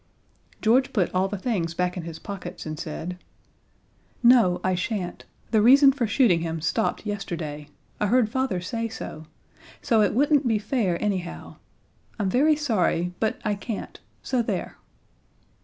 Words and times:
George 0.63 0.93
put 0.93 1.13
all 1.13 1.27
the 1.27 1.37
things 1.37 1.75
back 1.75 1.95
in 1.95 2.01
his 2.05 2.17
pockets, 2.17 2.65
and 2.65 2.79
said, 2.79 3.19
"No, 4.23 4.59
I 4.63 4.73
shan't. 4.73 5.25
The 5.51 5.61
reason 5.61 5.91
for 5.91 6.07
shooting 6.07 6.39
him 6.41 6.59
stopped 6.59 7.05
yesterday 7.05 7.69
I 7.99 8.07
heard 8.07 8.27
Father 8.27 8.61
say 8.61 8.89
so 8.89 9.27
so 9.79 10.01
it 10.01 10.15
wouldn't 10.15 10.47
be 10.47 10.57
fair, 10.57 10.99
anyhow. 10.99 11.57
I'm 12.17 12.31
very 12.31 12.55
sorry; 12.55 13.13
but 13.19 13.39
I 13.45 13.53
can't 13.53 13.99
so 14.23 14.41
there!" 14.41 14.75